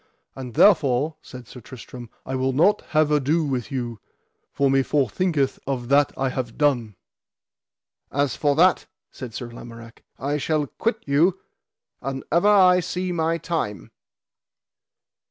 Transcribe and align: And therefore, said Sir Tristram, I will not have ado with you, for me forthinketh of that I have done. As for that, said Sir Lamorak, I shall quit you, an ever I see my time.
And 0.35 0.55
therefore, 0.55 1.17
said 1.21 1.47
Sir 1.47 1.61
Tristram, 1.61 2.09
I 2.25 2.33
will 2.33 2.53
not 2.53 2.81
have 2.87 3.11
ado 3.11 3.43
with 3.45 3.71
you, 3.71 3.99
for 4.51 4.67
me 4.71 4.81
forthinketh 4.81 5.59
of 5.67 5.89
that 5.89 6.11
I 6.17 6.29
have 6.29 6.57
done. 6.57 6.95
As 8.11 8.35
for 8.35 8.55
that, 8.55 8.87
said 9.11 9.35
Sir 9.35 9.49
Lamorak, 9.51 10.01
I 10.17 10.37
shall 10.39 10.65
quit 10.65 11.03
you, 11.05 11.39
an 12.01 12.23
ever 12.31 12.47
I 12.47 12.79
see 12.79 13.11
my 13.11 13.37
time. 13.37 13.91